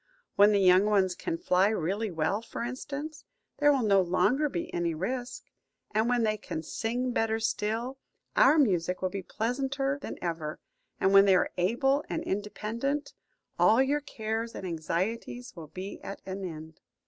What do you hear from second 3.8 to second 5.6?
no longer be any risk;